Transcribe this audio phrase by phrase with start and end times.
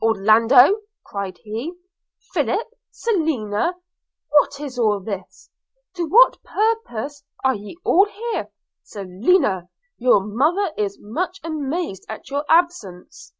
[0.00, 1.72] 'Orlando!' cried he,
[2.32, 2.68] 'Philip!
[2.92, 3.74] Selina!
[4.28, 5.50] what is all this?
[5.94, 8.52] to what purpose are ye all here?–
[8.94, 9.68] Selina!
[9.98, 13.32] your mother is much amazed at your absence.'